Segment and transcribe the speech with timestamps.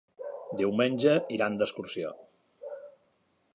[0.61, 2.13] Diumenge iran d'excursió.